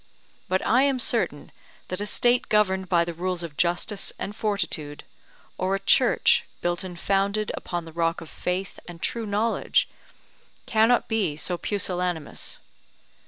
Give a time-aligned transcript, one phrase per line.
[0.49, 1.51] But I am certain
[1.89, 5.03] that a State governed by the rules of justice and fortitude,
[5.59, 9.87] or a Church built and founded upon the rock of faith and true knowledge,
[10.65, 12.57] cannot be so pusillanimous.